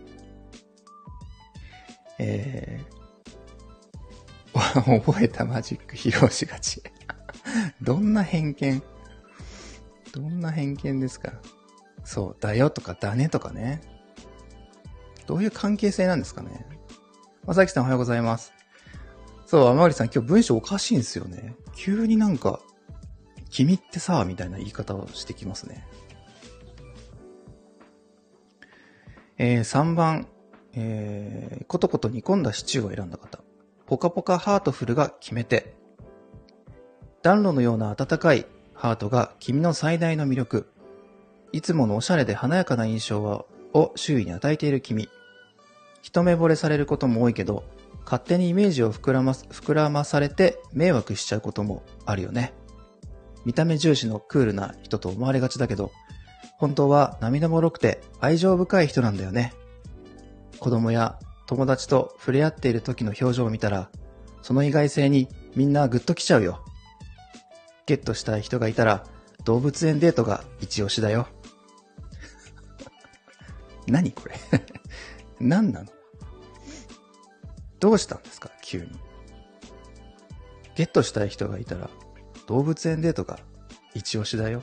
[2.19, 3.02] えー、
[5.05, 6.83] 覚えたマジック披露しがち。
[7.83, 8.83] どんな偏見？
[10.13, 11.33] どんな偏見ですか？
[12.05, 13.83] そう、だよとかだねとかね。
[15.27, 16.67] どういう関係性なんですかね？
[17.45, 18.53] まさきさんおはようございます。
[19.47, 21.55] そう、甘栗さん今日文章おかしいんですよね。
[21.75, 22.61] 急になんか、
[23.51, 25.87] 君ってさ、みたいな言い方をしてきますね。
[29.37, 30.29] えー、3番、
[30.73, 33.41] えー、ことこと煮込んだシチューを選んだ方。
[33.92, 35.74] ポカポカハートフルが決めて。
[37.20, 40.72] 暖炉のような温かいハートが君の最大の魅力。
[41.52, 45.11] いつものおしゃれで華やかな印象を周囲に与えている君。
[46.00, 47.64] 一目惚れされることも多いけど、
[48.07, 52.55] 勝手にイメージを膨らま膨らまされて迷惑しちゃうこともあるよね。
[53.44, 55.92] 見た目重視のクールな人と思われがちだけど、
[56.57, 59.52] 本当は涙もろくて愛情深い人なんだよね。
[60.61, 63.90] 子供や友達と触れ合っている時の表情を見たら、
[64.42, 66.64] その意外性にみんなグッと来ちゃうよ。
[67.87, 69.05] ゲットしたい人がいたら、
[69.44, 71.26] 動物園デートが一押しだよ。
[73.87, 74.37] 何これ？
[75.40, 75.88] 何なの？
[77.81, 78.50] どうしたんですか？
[78.62, 78.90] 急に。
[80.76, 81.90] ゲットしたい人がいたら、
[82.46, 83.38] 動物園デートが
[83.94, 84.62] 一押しだよ。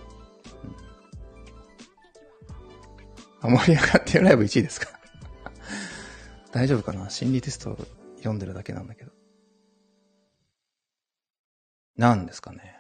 [3.44, 4.99] うん、あ、盛り上がってるライブ1位ですか？
[6.52, 7.10] 大丈夫かな？
[7.10, 7.78] 心理テスト
[8.18, 9.12] 読んでるだけなんだけど。
[11.96, 12.76] なんですかね。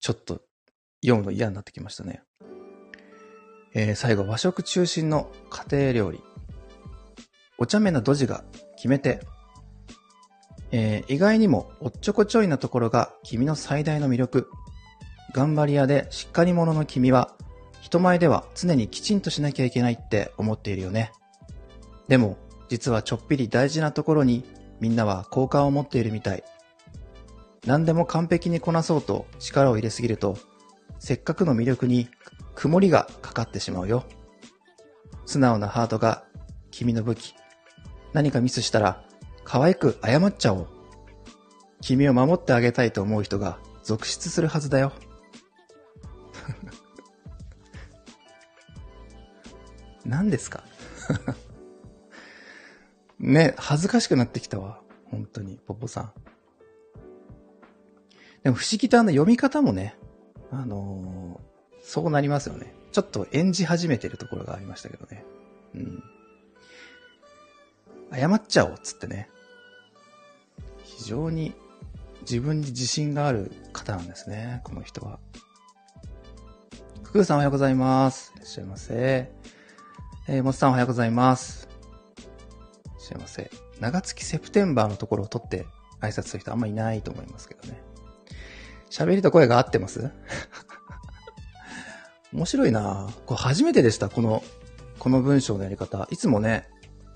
[0.00, 0.42] ちょっと
[1.02, 2.22] 読むの嫌になってきましたね。
[3.72, 6.20] えー、最後、和食中心の家庭料理。
[7.56, 8.44] お茶目なドジが
[8.76, 9.20] 決めて。
[10.72, 14.50] えー、意外にもおっちょこちょいなところが君の最大の魅力。
[15.32, 17.36] 頑張り屋でしっかり者の君は、
[17.80, 21.12] 人前では常にきちんとしなきゃいけないって思っているよね。
[22.08, 22.36] でも、
[22.70, 24.44] 実はちょっぴり大事なところに
[24.80, 26.44] みんなは好感を持っているみたい。
[27.66, 30.38] 何でも完璧にこなそうと力を入れすぎると、
[31.00, 32.08] せっかくの魅力に
[32.54, 34.04] 曇りがかかってしまうよ。
[35.26, 36.24] 素直なハートが
[36.70, 37.34] 君の武器。
[38.12, 39.02] 何かミスしたら
[39.44, 40.68] 可愛く謝っちゃおう。
[41.80, 44.92] 君を守ってあげたいと思う人が続出するはずだよ。
[50.06, 50.62] 何ですか？
[53.20, 54.80] ね、恥ずかしくなってきたわ。
[55.10, 56.12] 本当に、ポポさん。
[58.42, 59.94] でも不思議とあの読み方もね、
[60.50, 62.72] あのー、そうなりますよね。
[62.92, 65.24] ちょっと演じ始めてるところがありましたけどね。
[65.74, 66.02] うん。
[68.12, 69.28] 謝っちゃおうっつってね。
[70.82, 71.54] 非常に
[72.22, 75.18] 自分に自信がある方なんですね、この人は。
[77.02, 78.32] ククーさんおはようございます。
[78.36, 79.30] いらっしゃいませ。
[80.28, 81.69] えー、もつさんおはようございます。
[83.10, 83.50] しゃいません。
[83.80, 85.66] 長月セプテンバーのところを取って
[86.00, 87.82] 挨拶する人あんまいないと思いますけどね。
[88.90, 90.10] 喋りと声が合ってます？
[92.32, 94.44] 面白いなこれ初めてでした、この、
[94.98, 96.06] この文章のやり方。
[96.10, 96.68] いつもね、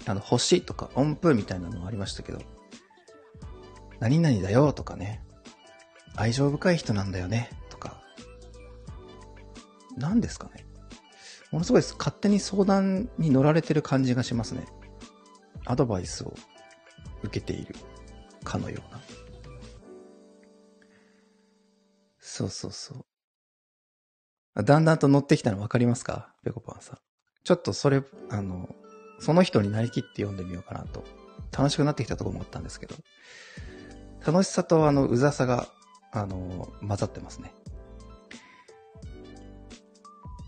[0.06, 2.40] あの、星とか音符みたいなのありましたけど、
[4.00, 5.22] 何々だよとかね、
[6.16, 8.02] 愛情深い人なんだよねとか、
[9.96, 10.66] 何ですかね。
[11.52, 14.64] ものすごい勝手に相談に乗られてる感じがしますね。
[15.66, 16.34] アドバイスを
[17.22, 17.74] 受けている
[18.44, 19.00] かのような。
[22.18, 23.06] そうそうそ
[24.56, 24.64] う。
[24.64, 26.34] だんだんと乗ってきたの分かりますか？
[26.44, 26.98] ペコパンさん。
[27.42, 28.74] ちょっとそれ、あの、
[29.18, 31.04] その人になりきって読んでみようかなと。
[31.56, 32.94] 楽しくなってきたとこもあったんですけど。
[34.26, 35.68] 楽しさとあの、うざさが、
[36.12, 37.52] あの、混ざってますね。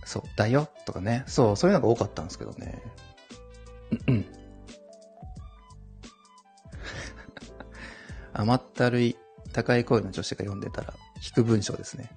[0.05, 1.25] そう、だよとかね。
[1.27, 2.83] そう、そういうのが多かったんですけどね。
[8.41, 9.17] 甘ったるい
[9.53, 10.95] 高い声の女子が読んでたら、
[11.25, 12.11] 引く文章ですね。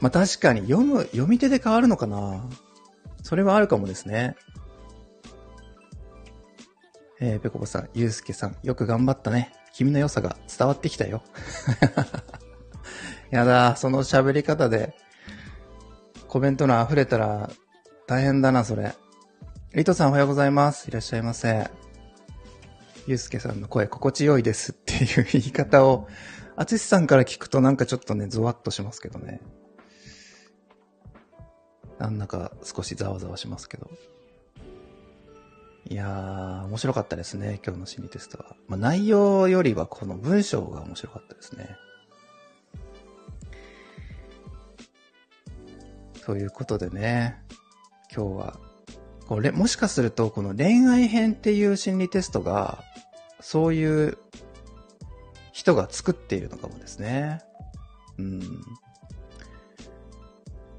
[0.00, 2.44] まあ確かに読む、読み手で変わるのかな
[3.22, 4.36] それはあるかもですね。
[7.20, 9.52] えー、ぺこぽさん、ゆうすけさん、よく頑張ったね。
[9.72, 11.22] 君の良さが伝わってきたよ。
[13.30, 14.94] やだ、その喋り方で、
[16.28, 17.50] コメントの溢れたら、
[18.06, 18.94] 大変だな、それ。
[19.74, 20.88] リトさんおはようございます。
[20.88, 21.68] いらっしゃいませ。
[23.08, 26.08] ゆうすけさんの声心地よいですっていう言い方を
[26.56, 29.40] あつしさんから聞くとなんかちょっとね、ゾワッとしますけどね。
[31.98, 33.88] なんだか少しざわざわしますけど。
[35.88, 38.56] いやー、面白かったですね、今日の心理テストは。
[38.66, 41.76] まあ、内容よりはこの文章が面白かったですね。
[46.26, 47.42] ということでね、
[48.14, 48.60] 今日は、
[49.26, 52.84] これ、もしかするとこの恋愛編っていう心理テストが、
[53.40, 54.18] そういう
[55.52, 57.40] 人が作っているのかもですね。
[58.18, 58.40] うん。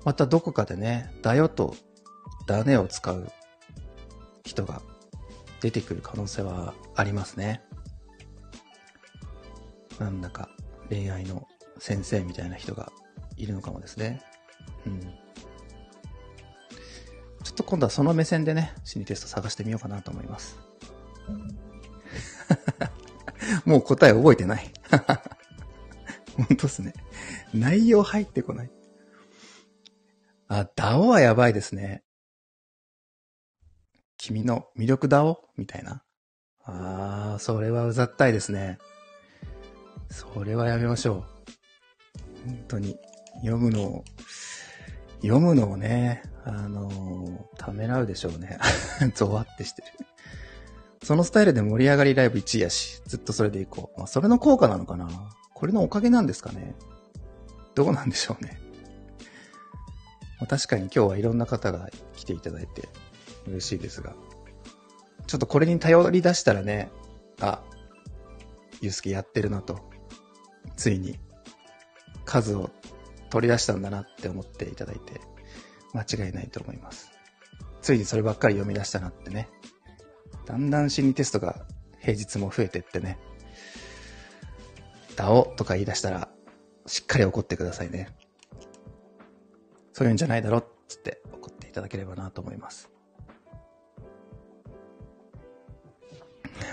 [0.05, 1.75] またどこかでね、だよと、
[2.47, 3.31] だねを使う
[4.43, 4.81] 人が
[5.61, 7.61] 出てくる可能性はありますね。
[9.99, 10.49] なんだか
[10.89, 12.91] 恋愛の先生みたいな人が
[13.37, 14.21] いるのかもですね。
[14.85, 15.01] うん。
[17.43, 20.57] ちょっと今度はその目線でね、心理テスト探してみようかなと思います。
[23.65, 24.71] もう答え覚えてない。
[26.37, 26.93] 本当っすね。
[27.53, 28.71] 内容入ってこない。
[30.47, 32.03] あ、ダオはやばいですね。
[34.17, 35.45] 君の魅力ダオ？
[35.57, 36.03] みたいな。
[36.63, 38.77] あー、それはうざったいですね。
[40.09, 41.23] それはやめましょう。
[42.45, 42.97] 本当に。
[43.41, 44.03] 読むのを、
[45.21, 48.57] 読むのをね、あのー、ためらうでしょうね。
[49.15, 49.87] ゾワってしてる。
[51.03, 53.99] そのスタイルで盛り上がりライブ1位やし、ずっとそれでいこう。
[53.99, 55.09] まあ、それの効果なのかな？
[55.53, 56.75] これのおかげなんですかね？
[57.75, 58.59] どうなんでしょうね？
[60.39, 62.89] まあ、確かに今日はいろんな方が来ていただいて
[63.47, 64.13] 嬉しいですが。
[65.27, 66.89] ちょっとこれに頼り出したらね、
[67.39, 67.61] あ、
[68.81, 69.79] ゆうすけやってるなと
[70.75, 71.19] ついに
[72.25, 72.71] 数を
[73.29, 75.21] 取り出したんだなって思っていただいて
[75.93, 77.11] 間違いないと思います。
[77.81, 79.49] ついにそればっかり読み出したなってね。
[80.49, 81.63] だんだん心理テストが
[81.99, 83.19] 平日も増えてってね。
[85.15, 86.27] ダオとか言い出したら、
[86.87, 88.09] しっかり怒ってくださいね。
[89.93, 92.89] そういうんじゃないだろっつって怒っていただければなと思います。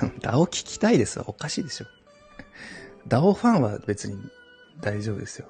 [0.22, 1.26] ダオ聞きたいですわ。
[1.28, 1.86] おかしいでしょ。
[3.06, 4.18] ダオファンは別に
[4.80, 5.48] 大丈夫ですよ。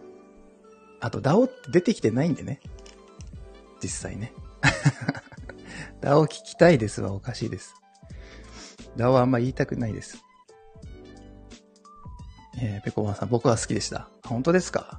[0.99, 2.59] あと、ダオって出てきてないんでね。
[3.81, 4.33] 実際ね。
[6.03, 7.77] ダオ聞きたいですはおかしいです。
[8.97, 10.25] ダオはあんま言いたくないです。
[12.59, 14.09] えー、ペコマンさん、僕は好きでした。
[14.25, 14.99] 本当ですか？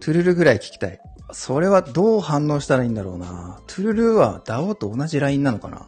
[0.00, 1.00] トゥルルぐらい聞きたい。
[1.32, 3.60] それはどう反応したらいいんだろうな。
[3.68, 5.86] トゥルルはダオと同じラインなのかな？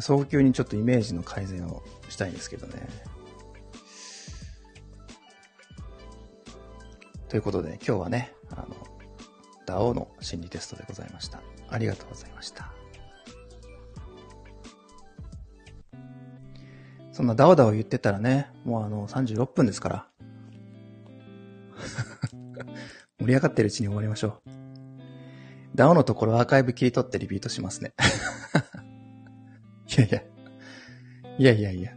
[0.00, 2.88] 早急にちょっとイメージの改善をしたいんですけどね。
[7.28, 8.66] ということで、今日はね、あの、
[9.64, 11.40] ダオの心理テストでございました。
[11.70, 12.72] ありがとうございました。
[17.12, 20.06] そんなダオダオ言ってたらね、もうあの、36分ですから。
[23.20, 24.50] 盛り上がってるうちに終わりましょう。
[25.74, 27.92] ダオのところアーカイブ切り取ってリピートしますね。
[29.96, 30.22] いやいや。
[31.38, 31.92] いやいやいや。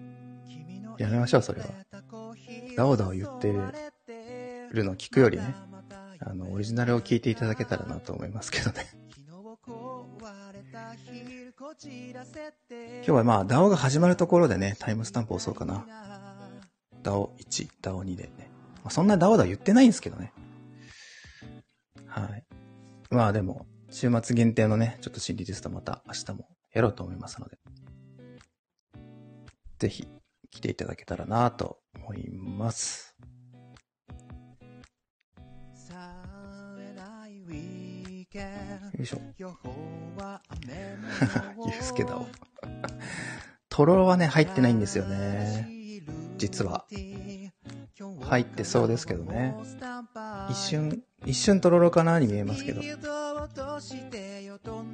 [0.97, 1.67] やめましょう、それは。
[2.75, 3.51] ダオダオ言って
[4.71, 5.55] るの聞くよりね、
[6.19, 8.85] あの、オリジナルを聞いていただけたらなと思いますけどね。
[11.83, 15.85] 今日はまあ、ダオが始まるところでね、タイムスタンプを押そうかな。
[17.03, 18.49] ダオ1、ダオ2でね。
[18.77, 20.31] まあ、そんなダオダオ言ってないんですけどね。
[22.07, 22.45] はい。
[23.09, 27.57] まあでも、週末限定のね、ちょっと心理テストまた明日もやろうと思いますので。
[29.79, 30.07] ぜひ、
[30.51, 33.15] 来ていただけたらなと思います。
[38.97, 39.19] よいしょ。
[39.37, 39.47] ゆ
[41.79, 42.27] うすけだお。
[43.67, 45.69] とろろはね、入ってないんですよね。
[46.37, 46.85] 実は。
[48.21, 49.53] 入ってそうですけどね。
[50.49, 52.81] 一瞬、一瞬とろろかなに見えますけど。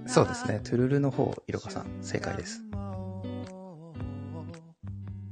[0.08, 0.62] そうですね。
[0.64, 2.62] トゥルルの方、いろかさん、正解です。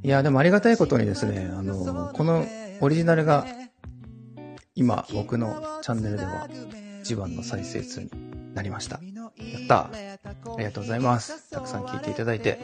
[0.03, 2.45] いや、でもありがたいことにですね、あの、この
[2.81, 3.47] オリジナルが、
[4.75, 6.47] 今、僕のチャンネルでは、
[7.01, 8.11] 一番の再生数に
[8.53, 8.99] なりました。
[9.03, 9.89] やったあ
[10.57, 11.49] りがとうございます。
[11.49, 12.59] たくさん聴いていただいて。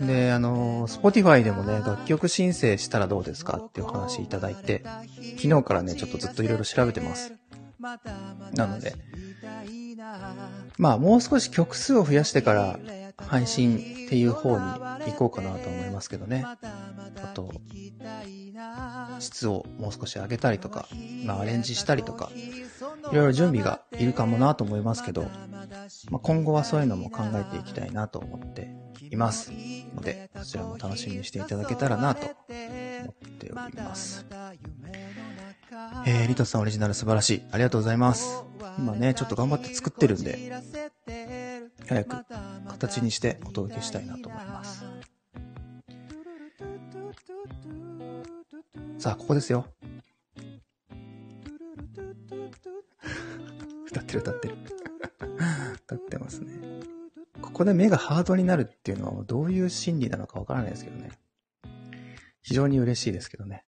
[0.00, 4.82] で、あの、Spotify でもね、楽曲申請したらどうですかっていうお話いただいて、
[5.36, 7.32] 昨日からね、ちょっとずっといろいろ調べてます。
[8.54, 8.94] なので、
[10.78, 12.78] まあ、もう少し曲数を増やしてから
[13.26, 14.64] 配信っていう方に
[15.12, 16.44] 行こうかなと思いますけどね。
[16.44, 16.56] あ
[17.34, 17.52] と、
[19.18, 20.88] 質をもう少し上げたりとか、
[21.24, 22.30] まあ、アレンジしたりとか、
[23.12, 25.22] いろいろ準備がいるかもなと思いますけど、
[26.10, 28.74] まあ、今後はそういうのも考えていきたいなと思って
[29.10, 29.52] います
[29.94, 32.34] ので、そちらも楽しみにしていただけたらなと思
[33.12, 34.26] っております。
[36.06, 37.42] えー、リトさんオリジナル素晴らしい。
[37.52, 38.42] ありがとうございます。
[38.76, 40.50] 今ね、ちょっと頑張って作ってるんで、
[41.86, 42.16] 早く
[42.68, 44.84] 形にしてお届けしたいなと思います。
[48.98, 49.66] さあ、ここですよ。
[53.86, 54.56] 歌ってる歌ってる。
[55.86, 56.52] 歌ってますね。
[57.40, 61.12] ここで目がハードになるっていうのはどういう心理なのかわからないですけどね。
[62.42, 63.64] 非常に嬉しいですけどね。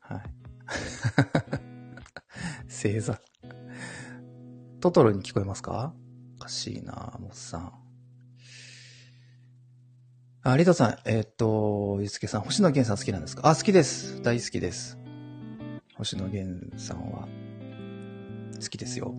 [0.00, 0.39] はい。
[2.68, 3.20] 星座。
[4.80, 5.94] トトロに聞こえますか？
[6.36, 7.72] おかしいなモッさん。
[10.42, 13.46] あ、リトさん、えーっと、ゆうすけさん、星野源さん好きなんですか？
[13.48, 14.20] あ、好きです。
[14.22, 14.98] 大好きです。
[15.96, 17.28] 星野源さんは、
[18.54, 19.14] 好きですよ。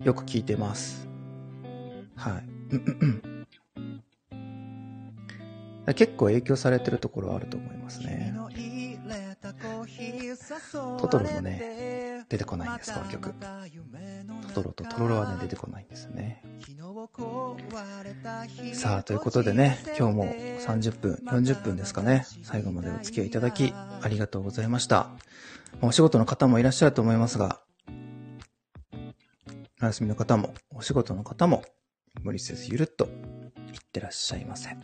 [0.00, 1.08] よく聞いてます。
[2.14, 2.44] はい。
[5.94, 8.31] 結構影響されてるところはあると思いますね。
[11.00, 13.34] トトロもね、出てこないんです、この曲。
[14.48, 16.42] トトロとトロロはね、出てこないんですね。
[18.74, 25.10] さあ、ということでね、今日も30分、40分ですかね、最後までお付き合いいただき、ありがとうございました。
[25.80, 27.60] お仕事の方もいらっしゃると思いますが、
[29.80, 31.64] お休みの方も、お仕事の方も、
[32.22, 33.10] 無理せずゆるっと、いっ
[33.92, 34.76] てらっしゃいませ。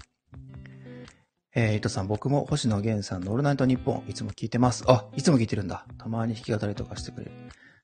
[1.54, 4.84] えー、伊藤さん、僕も星野源さんのオールナイトニッポン、いつも聞いてます。
[4.86, 5.86] あ、いつも聞いてるんだ。
[5.96, 7.32] たまに弾き語りとかしてくれる。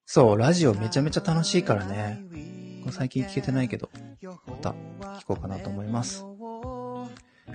[0.06, 2.22] そう、ラジオめちゃめちゃ楽しいからね。
[2.90, 3.88] 最近聞けてないけど、
[4.46, 4.74] また
[5.18, 6.24] 聞こうかなと思います。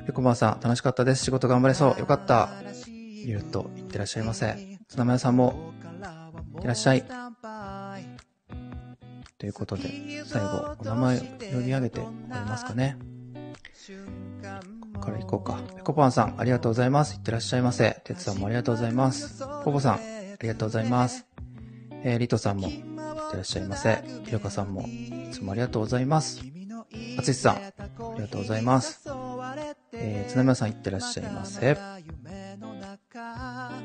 [0.08, 1.24] ゆこばさん、楽しかったです。
[1.26, 2.00] 仕事頑張れそう。
[2.00, 2.50] よかった。
[2.88, 4.80] ゆるっといってらっしゃいませ。
[4.88, 5.74] つなまやさんも、
[6.64, 7.04] いらっしゃい。
[9.38, 12.98] ということで、最後、お名前読み上げて終わりますかね。
[15.00, 15.60] から行こうか。
[15.76, 17.16] ぺこぱんさん、ありがとうございます。
[17.16, 18.02] いってらっしゃいませ。
[18.04, 19.44] てつさんもありがとうございます。
[19.64, 20.00] ぽぽさん、あ
[20.42, 21.26] りがとうございます。
[22.04, 22.82] えー、りとさんも、いっ
[23.32, 24.04] てらっしゃいませ。
[24.26, 26.42] ひろかさんも、いつもありがとうございます。
[27.18, 27.60] あつしさん、あ
[28.16, 29.02] りがとうございます。
[29.94, 31.78] えー、つなみさん、いってらっしゃいませ。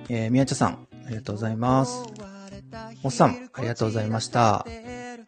[0.08, 2.04] えー、みやちゃさん、ありがとうございます。
[3.02, 4.64] おっさん、ありがとうございました。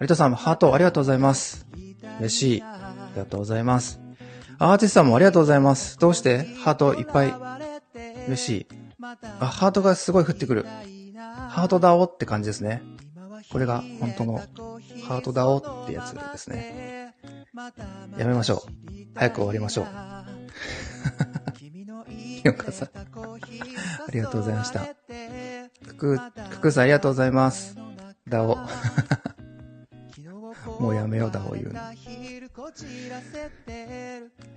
[0.01, 1.67] 有田さんもハートありがとうございます。
[2.21, 2.63] 嬉しい。
[2.63, 4.06] ありがとうございます。
[4.59, 5.99] アーティストさんもありがとうございます。
[5.99, 6.47] どうして？
[6.57, 7.35] ハートいっぱい
[8.27, 8.67] 嬉しい。
[9.41, 10.65] あ、ハートがすごい降ってくる。
[11.51, 12.83] ハートだおって感じですね。
[13.51, 14.39] これが本当の
[15.07, 17.15] ハートだおってやつですね。
[18.19, 18.71] やめましょう。
[19.15, 19.87] 早く終わりましょう。
[22.47, 22.89] よかさん。
[22.89, 23.07] あ
[24.13, 24.87] りがとうございました。
[25.87, 26.19] くく、
[26.51, 27.77] くくさんありがとうございます。
[28.29, 28.59] だお。
[30.79, 31.81] もうやめようだ、こういうの。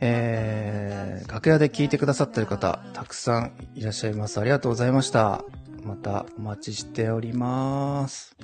[0.01, 4.39] えー、楽屋で聞いてくださってる方、たくさんいらっしゃいます。
[4.39, 5.43] ありがとうございました。
[5.83, 8.35] またお待ちしております。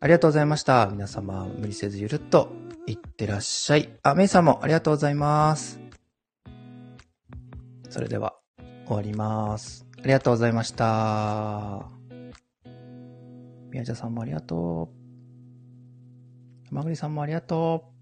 [0.00, 0.88] ありがとうございました。
[0.90, 2.52] 皆様、無理せずゆるっと
[2.86, 3.88] いってらっしゃい。
[4.02, 5.80] あ、メイさんもありがとうございます。
[7.90, 8.34] それでは、
[8.86, 9.86] 終わります。
[10.00, 11.97] ありがとうございました。
[13.70, 14.90] 宮田さんもありがと
[16.70, 16.74] う。
[16.74, 17.97] まぐりさんもありがとう。